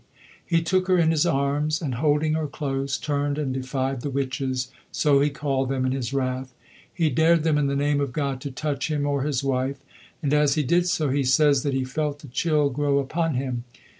[0.43, 4.71] He took her in his arms and holding her close turned and defied the "witches"
[4.91, 6.55] so he called them in his wrath.
[6.91, 9.77] He dared them in the name of God to touch him or his wife,
[10.23, 13.63] and as he did so he says that he felt the chill grow upon him.